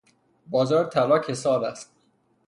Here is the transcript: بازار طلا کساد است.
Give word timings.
بازار 0.47 0.85
طلا 0.85 1.19
کساد 1.19 1.63
است. 1.63 1.95